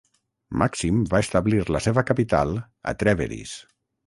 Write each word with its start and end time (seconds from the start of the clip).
Màxim 0.61 1.03
va 1.11 1.21
establir 1.25 1.59
la 1.75 1.83
seva 1.89 2.05
capital 2.09 2.57
a 2.57 2.95
Trèveris. 3.05 3.55